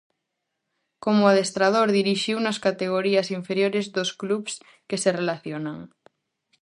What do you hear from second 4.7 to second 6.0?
que se relacionan: